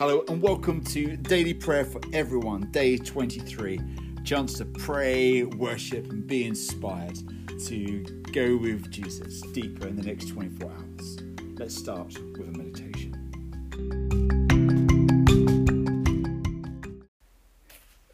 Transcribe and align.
Hello 0.00 0.24
and 0.28 0.40
welcome 0.40 0.82
to 0.82 1.14
Daily 1.18 1.52
Prayer 1.52 1.84
for 1.84 2.00
Everyone, 2.14 2.70
day 2.70 2.96
23. 2.96 3.78
Chance 4.24 4.54
to 4.54 4.64
pray, 4.64 5.42
worship, 5.42 6.10
and 6.10 6.26
be 6.26 6.46
inspired 6.46 7.18
to 7.66 8.02
go 8.32 8.56
with 8.56 8.90
Jesus 8.90 9.42
deeper 9.52 9.86
in 9.86 9.96
the 9.96 10.02
next 10.02 10.30
24 10.30 10.72
hours. 10.72 11.18
Let's 11.58 11.76
start 11.76 12.14
with 12.32 12.48
a 12.48 12.56
meditation. 12.56 13.12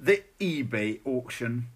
The 0.01 0.25
eBay 0.41 0.99
auction. 1.05 1.69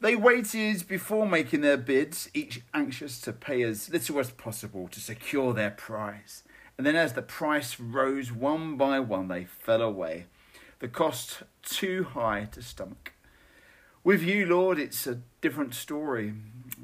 They 0.00 0.14
waited 0.14 0.86
before 0.86 1.26
making 1.26 1.62
their 1.62 1.76
bids, 1.76 2.30
each 2.34 2.60
anxious 2.72 3.20
to 3.22 3.32
pay 3.32 3.62
as 3.62 3.90
little 3.90 4.20
as 4.20 4.30
possible 4.30 4.86
to 4.86 5.00
secure 5.00 5.52
their 5.52 5.70
prize. 5.70 6.44
And 6.76 6.86
then, 6.86 6.96
as 6.96 7.12
the 7.12 7.22
price 7.22 7.78
rose 7.78 8.32
one 8.32 8.76
by 8.76 9.00
one, 9.00 9.28
they 9.28 9.44
fell 9.44 9.82
away, 9.82 10.26
the 10.80 10.88
cost 10.88 11.44
too 11.62 12.04
high 12.04 12.46
to 12.52 12.62
stomach. 12.62 13.12
With 14.02 14.22
you, 14.22 14.44
Lord, 14.44 14.78
it's 14.78 15.06
a 15.06 15.20
different 15.40 15.74
story. 15.74 16.34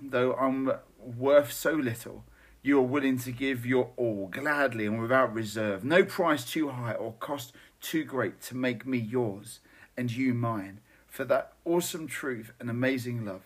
Though 0.00 0.32
I'm 0.34 0.72
worth 0.98 1.52
so 1.52 1.72
little, 1.72 2.24
you 2.62 2.78
are 2.78 2.82
willing 2.82 3.18
to 3.18 3.32
give 3.32 3.66
your 3.66 3.90
all, 3.96 4.28
gladly 4.28 4.86
and 4.86 5.00
without 5.00 5.34
reserve. 5.34 5.84
No 5.84 6.04
price 6.04 6.44
too 6.44 6.68
high 6.70 6.94
or 6.94 7.14
cost 7.14 7.52
too 7.80 8.04
great 8.04 8.40
to 8.42 8.56
make 8.56 8.86
me 8.86 8.98
yours 8.98 9.60
and 9.96 10.10
you 10.10 10.34
mine. 10.34 10.80
For 11.08 11.24
that 11.24 11.52
awesome 11.64 12.06
truth 12.06 12.52
and 12.60 12.70
amazing 12.70 13.24
love, 13.24 13.42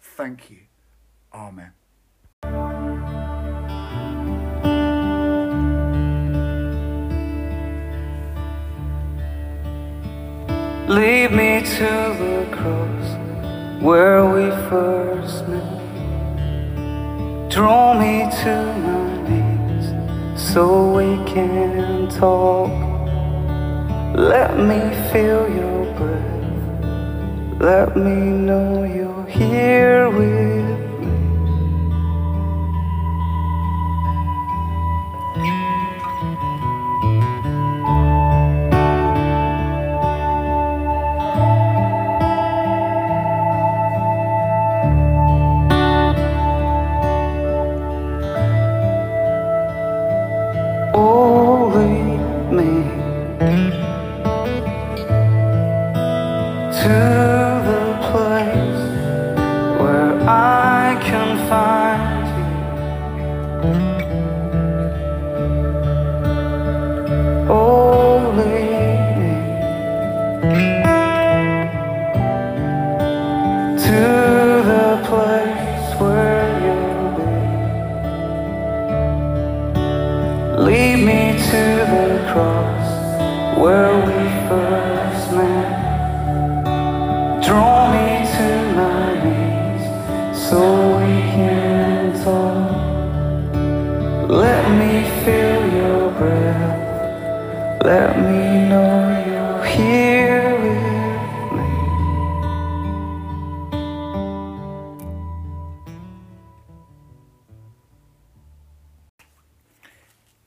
thank 0.00 0.50
you. 0.50 0.58
Amen. 1.32 1.72
Lead 10.88 11.32
me 11.32 11.62
to 11.62 12.14
the 12.22 12.46
cross 12.52 13.82
where 13.82 14.24
we 14.24 14.50
first 14.70 15.48
met. 15.48 15.80
Draw 17.50 17.94
me 17.98 18.30
to 18.44 18.54
my 18.86 19.28
knees 19.28 19.90
so 20.40 20.92
we 20.94 21.16
can 21.26 22.08
talk. 22.08 22.70
Let 24.16 24.56
me 24.60 24.78
feel 25.10 25.48
your 25.50 25.92
breath. 25.96 27.60
Let 27.60 27.96
me 27.96 28.30
know 28.46 28.84
you're 28.84 29.26
here 29.26 30.08
with 30.08 30.78
me. 30.78 30.85
Oh, 50.98 51.68
lead 52.50 52.95
so 90.48 90.98
we 90.98 91.20
can 91.34 92.12
talk. 92.22 92.70
Let 94.30 94.64
me 94.78 95.02
feel 95.24 95.62
your 95.74 96.10
breath. 96.12 97.82
Let 97.84 98.16
me 98.16 98.68
know 98.68 99.24
you're 99.26 99.64
here 99.64 100.54
with 100.62 100.82
me. 101.56 101.70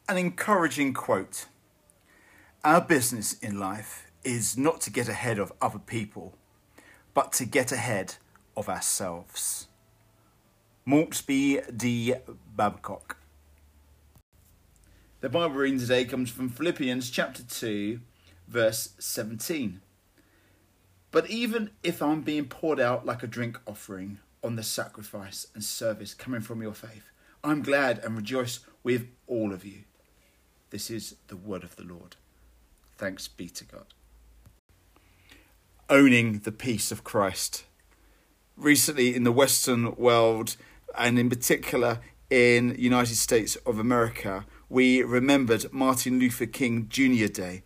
An 0.08 0.18
encouraging 0.18 0.94
quote 0.94 1.48
Our 2.64 2.80
business 2.80 3.34
in 3.34 3.60
life 3.60 4.10
is 4.24 4.58
not 4.58 4.80
to 4.82 4.90
get 4.90 5.10
ahead 5.10 5.40
of 5.40 5.52
other 5.62 5.80
people, 5.80 6.36
but 7.14 7.34
to 7.34 7.44
get 7.44 7.74
ahead 7.74 8.16
of 8.56 8.70
ourselves. 8.70 9.69
Maltbie 10.90 11.78
D. 11.78 12.16
Babcock. 12.56 13.18
The 15.22 15.30
Bible 15.30 15.54
reading 15.54 15.78
today 15.78 16.04
comes 16.04 16.32
from 16.32 16.50
Philippians 16.50 17.12
chapter 17.12 17.44
2, 17.44 18.00
verse 18.48 18.94
17. 18.98 19.82
But 21.12 21.30
even 21.30 21.70
if 21.84 22.02
I'm 22.02 22.22
being 22.22 22.46
poured 22.46 22.80
out 22.80 23.06
like 23.06 23.22
a 23.22 23.28
drink 23.28 23.60
offering 23.68 24.18
on 24.44 24.56
the 24.56 24.64
sacrifice 24.64 25.46
and 25.54 25.64
service 25.64 26.16
coming 26.16 26.42
from 26.42 26.64
your 26.64 26.74
faith, 26.74 27.12
I'm 27.44 27.62
glad 27.62 28.00
and 28.00 28.18
rejoice 28.18 28.62
with 28.82 29.10
all 29.28 29.54
of 29.54 29.64
you. 29.64 29.84
This 30.72 30.90
is 30.90 31.18
the 31.28 31.38
word 31.38 31.64
of 31.64 31.76
the 31.76 31.84
Lord. 31.84 32.16
Thanks 32.98 33.28
be 33.28 33.48
to 33.50 33.64
God. 33.64 33.94
Owning 35.88 36.40
the 36.40 36.52
peace 36.52 36.92
of 36.92 37.04
Christ. 37.04 37.66
Recently, 38.58 39.16
in 39.16 39.24
the 39.24 39.32
Western 39.32 39.96
world, 39.96 40.58
and 40.98 41.20
in 41.20 41.30
particular 41.30 42.00
in 42.30 42.76
United 42.78 43.16
States 43.16 43.56
of 43.66 43.80
America, 43.80 44.46
we 44.70 45.02
remembered 45.02 45.72
Martin 45.74 46.20
Luther 46.20 46.46
King 46.46 46.88
Jr. 46.90 47.28
Day, 47.28 47.64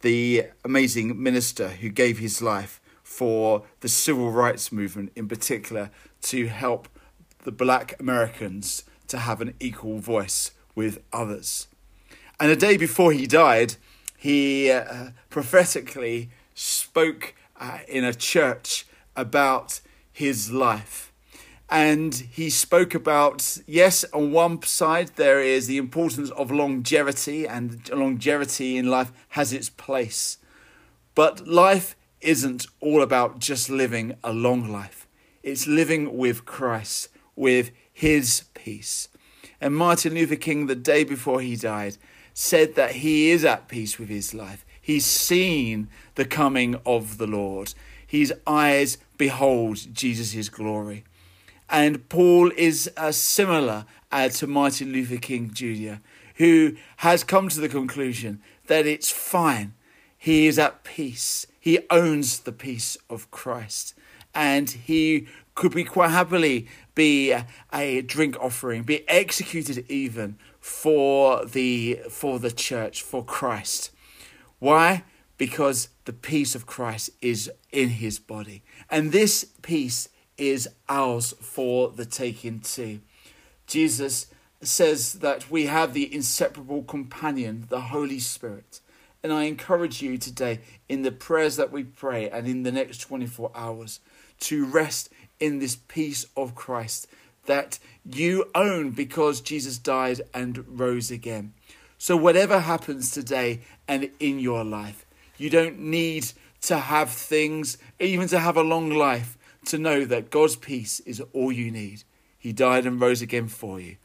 the 0.00 0.46
amazing 0.64 1.22
minister 1.22 1.68
who 1.68 1.88
gave 1.88 2.18
his 2.18 2.42
life 2.42 2.80
for 3.02 3.64
the 3.80 3.88
civil 3.88 4.30
rights 4.30 4.72
movement, 4.72 5.12
in 5.14 5.28
particular 5.28 5.90
to 6.22 6.46
help 6.46 6.88
the 7.44 7.52
black 7.52 7.98
Americans 8.00 8.84
to 9.08 9.18
have 9.18 9.40
an 9.40 9.54
equal 9.60 9.98
voice 9.98 10.52
with 10.74 11.02
others. 11.12 11.68
And 12.40 12.50
a 12.50 12.56
day 12.56 12.76
before 12.76 13.12
he 13.12 13.26
died, 13.26 13.76
he 14.16 14.70
uh, 14.70 15.10
prophetically 15.30 16.30
spoke 16.54 17.34
uh, 17.60 17.78
in 17.86 18.04
a 18.04 18.14
church 18.14 18.86
about 19.14 19.80
his 20.12 20.50
life. 20.50 21.11
And 21.72 22.14
he 22.14 22.50
spoke 22.50 22.94
about, 22.94 23.56
yes, 23.66 24.04
on 24.12 24.30
one 24.30 24.62
side, 24.62 25.12
there 25.16 25.40
is 25.40 25.66
the 25.66 25.78
importance 25.78 26.28
of 26.32 26.50
longevity, 26.50 27.48
and 27.48 27.88
longevity 27.88 28.76
in 28.76 28.90
life 28.90 29.10
has 29.30 29.54
its 29.54 29.70
place. 29.70 30.36
But 31.14 31.48
life 31.48 31.96
isn't 32.20 32.66
all 32.80 33.00
about 33.00 33.38
just 33.38 33.70
living 33.70 34.16
a 34.22 34.34
long 34.34 34.70
life, 34.70 35.08
it's 35.42 35.66
living 35.66 36.14
with 36.18 36.44
Christ, 36.44 37.08
with 37.36 37.70
his 37.90 38.44
peace. 38.52 39.08
And 39.58 39.74
Martin 39.74 40.12
Luther 40.12 40.36
King, 40.36 40.66
the 40.66 40.74
day 40.74 41.04
before 41.04 41.40
he 41.40 41.56
died, 41.56 41.96
said 42.34 42.74
that 42.74 42.96
he 42.96 43.30
is 43.30 43.46
at 43.46 43.68
peace 43.68 43.98
with 43.98 44.10
his 44.10 44.34
life. 44.34 44.66
He's 44.78 45.06
seen 45.06 45.88
the 46.16 46.26
coming 46.26 46.78
of 46.84 47.16
the 47.16 47.26
Lord. 47.26 47.72
His 48.06 48.30
eyes 48.46 48.98
behold 49.16 49.78
Jesus' 49.94 50.50
glory. 50.50 51.04
And 51.72 52.06
Paul 52.10 52.52
is 52.54 52.90
uh, 52.98 53.12
similar 53.12 53.86
uh, 54.12 54.28
to 54.28 54.46
Martin 54.46 54.92
Luther 54.92 55.16
King 55.16 55.50
Jr., 55.54 55.94
who 56.36 56.76
has 56.98 57.24
come 57.24 57.48
to 57.48 57.60
the 57.60 57.68
conclusion 57.68 58.42
that 58.66 58.86
it's 58.86 59.10
fine. 59.10 59.72
He 60.18 60.46
is 60.46 60.58
at 60.58 60.84
peace. 60.84 61.46
He 61.58 61.80
owns 61.90 62.40
the 62.40 62.52
peace 62.52 62.98
of 63.08 63.30
Christ. 63.30 63.94
And 64.34 64.68
he 64.68 65.26
could 65.54 65.74
be 65.74 65.84
quite 65.84 66.10
happily 66.10 66.68
be 66.94 67.30
a, 67.32 67.46
a 67.72 68.02
drink 68.02 68.36
offering, 68.38 68.82
be 68.82 69.08
executed 69.08 69.86
even 69.90 70.36
for 70.60 71.44
the 71.46 72.00
for 72.10 72.38
the 72.38 72.52
church, 72.52 73.02
for 73.02 73.24
Christ. 73.24 73.90
Why? 74.58 75.04
Because 75.38 75.88
the 76.04 76.12
peace 76.12 76.54
of 76.54 76.66
Christ 76.66 77.10
is 77.22 77.50
in 77.70 77.88
his 77.88 78.18
body. 78.18 78.62
And 78.90 79.10
this 79.10 79.46
peace 79.62 80.08
is 80.50 80.68
ours 80.88 81.34
for 81.40 81.90
the 81.90 82.04
taking 82.04 82.58
too. 82.58 83.00
Jesus 83.68 84.26
says 84.60 85.14
that 85.14 85.48
we 85.48 85.66
have 85.66 85.94
the 85.94 86.12
inseparable 86.12 86.82
companion, 86.82 87.66
the 87.68 87.80
Holy 87.80 88.18
Spirit, 88.18 88.80
And 89.22 89.32
I 89.32 89.44
encourage 89.44 90.02
you 90.02 90.18
today 90.18 90.58
in 90.88 91.02
the 91.02 91.12
prayers 91.12 91.54
that 91.56 91.70
we 91.70 91.84
pray 91.84 92.28
and 92.28 92.48
in 92.48 92.64
the 92.64 92.72
next 92.72 92.98
24 92.98 93.52
hours 93.54 94.00
to 94.40 94.66
rest 94.66 95.10
in 95.38 95.60
this 95.60 95.76
peace 95.76 96.26
of 96.36 96.56
Christ 96.56 97.06
that 97.46 97.78
you 98.04 98.50
own 98.52 98.90
because 98.90 99.40
Jesus 99.40 99.78
died 99.78 100.22
and 100.34 100.64
rose 100.66 101.12
again. 101.12 101.54
So, 101.98 102.16
whatever 102.16 102.58
happens 102.58 103.12
today 103.12 103.60
and 103.86 104.10
in 104.18 104.40
your 104.40 104.64
life, 104.64 105.06
you 105.38 105.50
don't 105.50 105.78
need 105.78 106.32
to 106.62 106.78
have 106.78 107.10
things, 107.10 107.78
even 108.00 108.26
to 108.28 108.40
have 108.40 108.56
a 108.56 108.62
long 108.62 108.90
life, 108.90 109.36
to 109.66 109.78
know 109.78 110.04
that 110.04 110.30
God's 110.30 110.56
peace 110.56 111.00
is 111.00 111.22
all 111.32 111.52
you 111.52 111.70
need. 111.70 112.04
He 112.38 112.52
died 112.52 112.86
and 112.86 113.00
rose 113.00 113.22
again 113.22 113.48
for 113.48 113.80
you. 113.80 113.96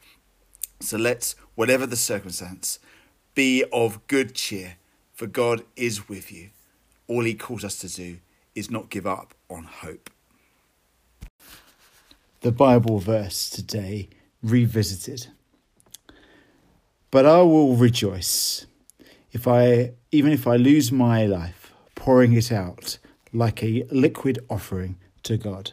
So 0.80 0.96
let's, 0.96 1.34
whatever 1.54 1.86
the 1.86 1.96
circumstance, 1.96 2.78
be 3.34 3.64
of 3.72 4.06
good 4.06 4.34
cheer, 4.34 4.76
for 5.12 5.26
God 5.26 5.64
is 5.76 6.08
with 6.08 6.30
you. 6.32 6.50
All 7.08 7.24
He 7.24 7.34
calls 7.34 7.64
us 7.64 7.78
to 7.78 7.88
do 7.88 8.18
is 8.54 8.70
not 8.70 8.90
give 8.90 9.06
up 9.06 9.34
on 9.50 9.64
hope. 9.64 10.10
The 12.40 12.52
Bible 12.52 12.98
verse 12.98 13.50
today, 13.50 14.08
revisited. 14.42 15.26
But 17.10 17.26
I 17.26 17.42
will 17.42 17.74
rejoice 17.74 18.66
if 19.32 19.48
I, 19.48 19.92
even 20.12 20.32
if 20.32 20.46
I 20.46 20.56
lose 20.56 20.92
my 20.92 21.26
life, 21.26 21.72
pouring 21.94 22.32
it 22.32 22.52
out 22.52 22.98
like 23.32 23.62
a 23.62 23.84
liquid 23.90 24.38
offering 24.48 24.96
to 25.28 25.36
God, 25.36 25.72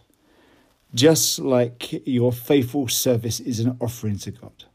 just 0.94 1.40
like 1.40 2.06
your 2.06 2.34
faithful 2.34 2.90
service 2.90 3.40
is 3.40 3.62
an 3.62 3.78
offering 3.80 4.18
to 4.19 4.31
God. 4.31 4.66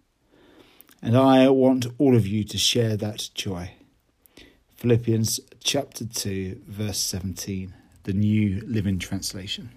And 1.02 1.16
I 1.16 1.48
want 1.50 1.86
all 1.98 2.16
of 2.16 2.26
you 2.26 2.44
to 2.44 2.58
share 2.58 2.96
that 2.96 3.28
joy. 3.34 3.72
Philippians 4.76 5.40
chapter 5.62 6.06
2, 6.06 6.62
verse 6.66 6.98
17, 6.98 7.74
the 8.04 8.14
New 8.14 8.62
Living 8.66 8.98
Translation. 8.98 9.70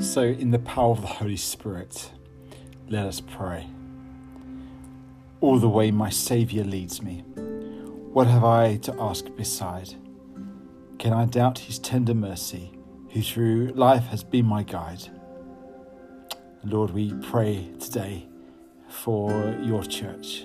So, 0.00 0.22
in 0.22 0.50
the 0.50 0.58
power 0.58 0.90
of 0.90 1.00
the 1.00 1.06
Holy 1.06 1.36
Spirit, 1.36 2.10
let 2.88 3.06
us 3.06 3.22
pray. 3.22 3.66
All 5.40 5.58
the 5.58 5.68
way 5.68 5.90
my 5.90 6.10
Saviour 6.10 6.64
leads 6.64 7.00
me, 7.00 7.24
what 8.12 8.26
have 8.26 8.44
I 8.44 8.76
to 8.76 8.94
ask 9.00 9.24
beside? 9.36 9.94
Can 10.98 11.14
I 11.14 11.24
doubt 11.24 11.58
His 11.60 11.78
tender 11.78 12.12
mercy, 12.12 12.78
who 13.08 13.22
through 13.22 13.72
life 13.74 14.04
has 14.08 14.22
been 14.22 14.44
my 14.44 14.64
guide? 14.64 15.08
Lord, 16.62 16.90
we 16.90 17.14
pray 17.22 17.70
today 17.80 18.28
for 18.90 19.56
your 19.62 19.82
church, 19.82 20.44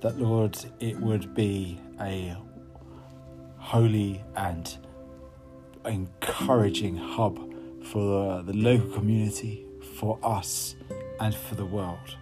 that, 0.00 0.18
Lord, 0.18 0.56
it 0.80 0.98
would 0.98 1.34
be 1.34 1.78
a 2.00 2.34
holy 3.58 4.24
and 4.34 4.74
encouraging 5.84 6.96
hub 6.96 7.38
for 7.84 8.42
the 8.42 8.54
local 8.54 8.88
community, 8.90 9.66
for 9.98 10.18
us, 10.22 10.76
and 11.20 11.34
for 11.34 11.56
the 11.56 11.66
world. 11.66 12.16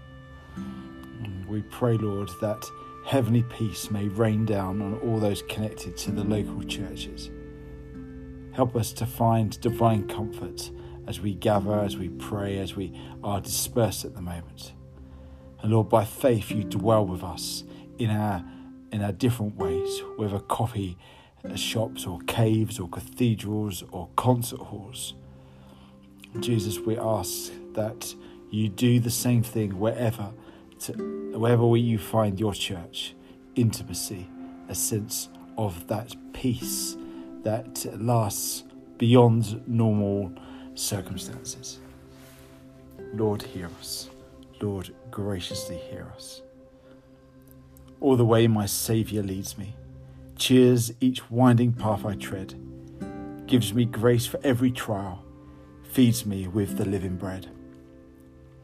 We 1.49 1.63
pray, 1.63 1.97
Lord, 1.97 2.29
that 2.41 2.69
heavenly 3.05 3.43
peace 3.45 3.91
may 3.91 4.09
rain 4.09 4.45
down 4.45 4.81
on 4.81 4.99
all 5.01 5.19
those 5.19 5.43
connected 5.43 5.97
to 5.99 6.11
the 6.11 6.25
local 6.25 6.63
churches. 6.63 7.31
Help 8.53 8.77
us 8.77 8.93
to 8.93 9.07
find 9.07 9.61
divine 9.61 10.07
comfort 10.09 10.71
as 11.07 11.21
we 11.21 11.35
gather, 11.35 11.81
as 11.81 11.97
we 11.97 12.09
pray, 12.09 12.59
as 12.59 12.77
we 12.77 12.93
are 13.25 13.41
dispersed 13.41 14.05
at 14.05 14.15
the 14.15 14.23
moment. 14.23 14.73
And 15.61 15.73
Lord, 15.73 15.89
by 15.89 16.05
faith, 16.05 16.51
you 16.51 16.65
dwell 16.65 17.07
with 17.07 17.23
us 17.23 17.65
in 17.99 18.11
our 18.11 18.45
in 18.93 19.03
our 19.03 19.13
different 19.13 19.57
ways, 19.57 20.03
whether 20.17 20.39
coffee 20.39 20.99
shops 21.55 22.07
or 22.07 22.21
caves 22.27 22.79
or 22.79 22.89
cathedrals 22.89 23.83
or 23.91 24.09
concert 24.17 24.61
halls. 24.61 25.15
Jesus, 26.41 26.79
we 26.79 26.99
ask 26.99 27.53
that 27.73 28.15
you 28.51 28.69
do 28.69 29.01
the 29.01 29.11
same 29.11 29.43
thing 29.43 29.79
wherever, 29.79 30.31
wherever 30.89 31.77
you 31.77 31.99
find 31.99 32.39
your 32.39 32.55
church, 32.55 33.15
intimacy, 33.55 34.29
a 34.69 34.75
sense 34.75 35.29
of 35.59 35.87
that 35.89 36.15
peace 36.33 36.97
that 37.43 37.87
lasts 38.01 38.65
beyond 38.99 39.67
normal 39.67 40.33
circumstances. 40.75 41.81
Lord, 43.15 43.43
hear 43.43 43.69
us. 43.81 44.09
Lord, 44.61 44.95
graciously 45.11 45.77
hear 45.77 46.11
us. 46.15 46.43
All 48.01 48.17
the 48.17 48.25
way 48.25 48.47
my 48.47 48.67
Saviour 48.67 49.23
leads 49.23 49.59
me, 49.59 49.75
cheers 50.37 50.93
each 51.01 51.31
winding 51.31 51.73
path 51.73 52.05
I 52.07 52.15
tread, 52.15 52.55
gives 53.47 53.75
me 53.75 53.85
grace 53.85 54.27
for 54.27 54.41
every 54.43 54.71
trial 54.71 55.23
feeds 55.93 56.25
me 56.25 56.49
with 56.49 56.79
the 56.79 56.87
living 56.87 57.17
bread. 57.17 57.49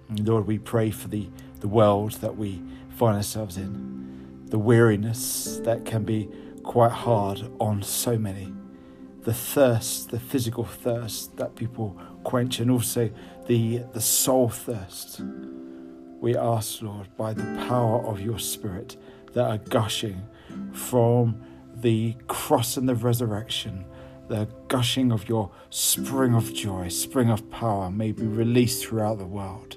Lord, 0.08 0.46
we 0.46 0.58
pray 0.58 0.90
for 0.90 1.08
the, 1.08 1.28
the 1.60 1.68
world 1.68 2.12
that 2.12 2.36
we 2.36 2.62
find 2.90 3.16
ourselves 3.16 3.56
in, 3.56 4.44
the 4.46 4.58
weariness 4.58 5.60
that 5.64 5.84
can 5.84 6.04
be 6.04 6.28
quite 6.62 6.92
hard 6.92 7.50
on 7.60 7.82
so 7.82 8.18
many, 8.18 8.52
the 9.22 9.34
thirst, 9.34 10.10
the 10.10 10.20
physical 10.20 10.64
thirst 10.64 11.36
that 11.36 11.54
people 11.54 11.98
quench, 12.24 12.60
and 12.60 12.70
also 12.70 13.10
the, 13.46 13.78
the 13.92 14.00
soul 14.00 14.48
thirst. 14.48 15.20
We 16.20 16.36
ask, 16.36 16.82
Lord, 16.82 17.08
by 17.16 17.32
the 17.34 17.44
power 17.68 18.04
of 18.06 18.20
your 18.20 18.38
Spirit 18.38 18.96
that 19.32 19.44
are 19.44 19.58
gushing 19.58 20.26
from 20.72 21.40
the 21.74 22.16
cross 22.26 22.76
and 22.76 22.88
the 22.88 22.94
resurrection 22.94 23.84
the 24.28 24.46
gushing 24.68 25.10
of 25.10 25.28
your 25.28 25.50
spring 25.70 26.34
of 26.34 26.52
joy, 26.54 26.88
spring 26.88 27.30
of 27.30 27.50
power 27.50 27.90
may 27.90 28.12
be 28.12 28.26
released 28.26 28.84
throughout 28.84 29.18
the 29.18 29.26
world. 29.26 29.76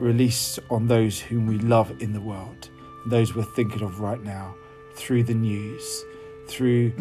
Released 0.00 0.58
on 0.70 0.86
those 0.86 1.20
whom 1.20 1.46
we 1.46 1.58
love 1.58 1.90
in 2.00 2.14
the 2.14 2.20
world, 2.20 2.70
those 3.06 3.34
we're 3.34 3.42
thinking 3.42 3.82
of 3.82 4.00
right 4.00 4.22
now, 4.22 4.54
through 4.94 5.24
the 5.24 5.34
news, 5.34 6.04
through 6.48 6.92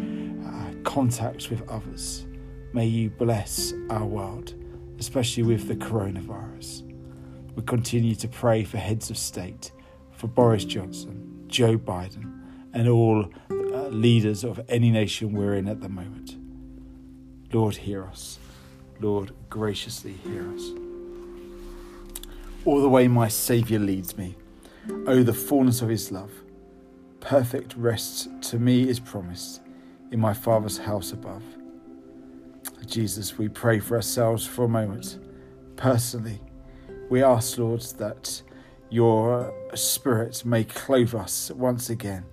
uh, 0.45 0.73
contacts 0.83 1.49
with 1.49 1.67
others. 1.69 2.27
May 2.73 2.87
you 2.87 3.09
bless 3.09 3.73
our 3.89 4.05
world, 4.05 4.53
especially 4.99 5.43
with 5.43 5.69
the 5.69 5.75
coronavirus. 5.75 6.83
We 7.55 7.63
continue 7.63 8.15
to 8.15 8.27
pray 8.27 8.65
for 8.65 8.77
heads 8.77 9.09
of 9.09 9.17
state, 9.17 9.71
for 10.11 10.27
Boris 10.27 10.65
Johnson, 10.65 11.45
Joe 11.47 11.77
Biden, 11.77 12.41
and 12.73 12.89
all 12.89 13.29
uh, 13.49 13.87
leaders 13.87 14.43
of 14.43 14.59
any 14.67 14.91
nation 14.91 15.31
we're 15.31 15.55
in 15.55 15.69
at 15.69 15.79
the 15.79 15.89
moment. 15.89 16.35
Lord, 17.53 17.77
hear 17.77 18.03
us. 18.05 18.39
Lord, 18.99 19.31
graciously 19.49 20.13
hear 20.13 20.53
us. 20.53 20.69
All 22.65 22.81
the 22.81 22.89
way 22.89 23.07
my 23.07 23.29
Saviour 23.29 23.79
leads 23.79 24.17
me, 24.17 24.35
oh, 25.07 25.23
the 25.23 25.33
fullness 25.33 25.81
of 25.81 25.89
his 25.89 26.11
love. 26.11 26.31
Perfect 27.21 27.75
rest 27.77 28.29
to 28.43 28.59
me 28.59 28.89
is 28.89 28.99
promised 28.99 29.61
in 30.11 30.19
my 30.19 30.33
Father's 30.33 30.77
house 30.77 31.13
above. 31.13 31.43
Jesus, 32.85 33.37
we 33.37 33.47
pray 33.47 33.79
for 33.79 33.95
ourselves 33.95 34.45
for 34.45 34.65
a 34.65 34.69
moment. 34.69 35.19
Personally, 35.77 36.41
we 37.09 37.23
ask, 37.23 37.57
Lord, 37.57 37.81
that 37.97 38.41
your 38.89 39.53
Spirit 39.75 40.43
may 40.43 40.63
clothe 40.65 41.15
us 41.15 41.51
once 41.51 41.89
again 41.89 42.25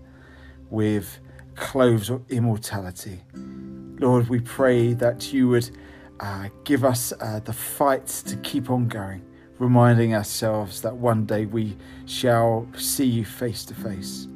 with 0.71 1.21
clothes 1.55 2.11
of 2.11 2.29
immortality. 2.31 3.23
Lord, 3.35 4.29
we 4.29 4.41
pray 4.41 4.93
that 4.95 5.33
you 5.33 5.49
would 5.49 5.71
uh, 6.19 6.49
give 6.65 6.85
us 6.85 7.13
uh, 7.21 7.41
the 7.45 7.53
fight 7.53 8.07
to 8.07 8.37
keep 8.39 8.71
on 8.71 8.89
going, 8.89 9.23
reminding 9.59 10.15
ourselves 10.15 10.81
that 10.83 10.97
one 10.97 11.25
day 11.27 11.47
we 11.47 11.77
shall 12.05 12.69
see 12.77 13.07
you 13.07 13.25
face 13.25 13.65
to 13.65 13.75
face. 13.75 14.29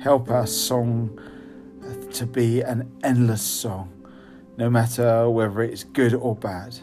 Help 0.00 0.30
our 0.30 0.46
song 0.46 1.18
uh, 1.84 2.12
to 2.12 2.26
be 2.26 2.60
an 2.60 2.90
endless 3.02 3.42
song, 3.42 3.92
no 4.56 4.70
matter 4.70 5.28
whether 5.30 5.62
it's 5.62 5.84
good 5.84 6.14
or 6.14 6.34
bad. 6.34 6.76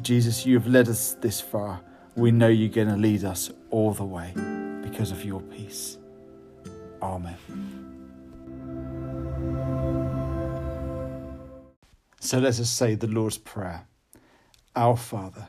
Jesus, 0.00 0.46
you 0.46 0.58
have 0.58 0.66
led 0.66 0.88
us 0.88 1.14
this 1.20 1.40
far. 1.40 1.80
We 2.16 2.30
know 2.30 2.48
you're 2.48 2.68
going 2.68 2.88
to 2.88 2.96
lead 2.96 3.24
us 3.24 3.50
all 3.70 3.92
the 3.92 4.04
way 4.04 4.32
because 4.82 5.10
of 5.10 5.24
your 5.24 5.40
peace. 5.40 5.98
Amen. 7.02 7.36
So 12.20 12.38
let 12.38 12.58
us 12.58 12.70
say 12.70 12.94
the 12.94 13.06
Lord's 13.06 13.36
Prayer 13.36 13.86
Our 14.74 14.96
Father, 14.96 15.48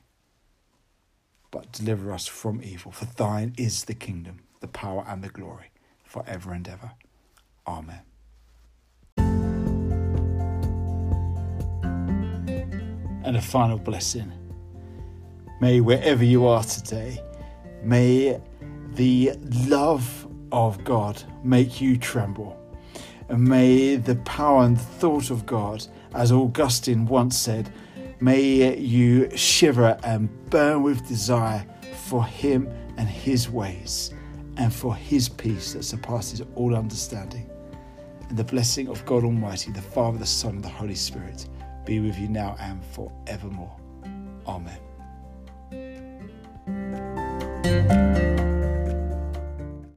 but 1.51 1.71
deliver 1.73 2.11
us 2.11 2.27
from 2.27 2.61
evil. 2.63 2.91
For 2.91 3.05
thine 3.05 3.53
is 3.57 3.83
the 3.83 3.93
kingdom, 3.93 4.39
the 4.61 4.67
power, 4.67 5.05
and 5.07 5.23
the 5.23 5.29
glory, 5.29 5.71
for 6.03 6.23
ever 6.25 6.53
and 6.53 6.67
ever. 6.67 6.91
Amen. 7.67 8.01
And 13.23 13.37
a 13.37 13.41
final 13.41 13.77
blessing. 13.77 14.31
May 15.59 15.79
wherever 15.79 16.23
you 16.23 16.47
are 16.47 16.63
today, 16.63 17.21
may 17.83 18.41
the 18.95 19.33
love 19.67 20.27
of 20.51 20.83
God 20.83 21.21
make 21.43 21.79
you 21.79 21.97
tremble. 21.97 22.57
And 23.29 23.47
may 23.47 23.95
the 23.95 24.15
power 24.15 24.63
and 24.63 24.75
the 24.75 24.81
thought 24.81 25.29
of 25.29 25.45
God, 25.45 25.85
as 26.13 26.31
Augustine 26.31 27.05
once 27.05 27.37
said, 27.37 27.71
may 28.21 28.77
you 28.77 29.35
shiver 29.35 29.97
and 30.03 30.29
burn 30.49 30.83
with 30.83 31.05
desire 31.07 31.65
for 32.05 32.23
Him 32.23 32.69
and 32.97 33.09
His 33.09 33.49
ways, 33.49 34.13
and 34.57 34.73
for 34.73 34.95
His 34.95 35.27
peace 35.27 35.73
that 35.73 35.83
surpasses 35.83 36.41
all 36.55 36.75
understanding. 36.75 37.49
And 38.29 38.37
the 38.37 38.43
blessing 38.43 38.87
of 38.87 39.03
God 39.05 39.23
Almighty, 39.23 39.71
the 39.71 39.81
Father, 39.81 40.17
the 40.17 40.25
Son, 40.25 40.55
and 40.55 40.63
the 40.63 40.69
Holy 40.69 40.95
Spirit 40.95 41.47
be 41.85 41.99
with 41.99 42.17
you 42.17 42.29
now 42.29 42.55
and 42.59 42.83
forevermore. 42.85 43.75
Amen. 44.47 44.77